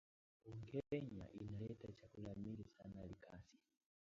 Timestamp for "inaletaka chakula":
1.41-2.35